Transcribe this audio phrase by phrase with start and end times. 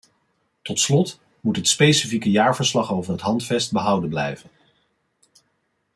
[0.61, 4.49] Tot slot moet het specifieke jaarverslag over het handvest behouden blijven.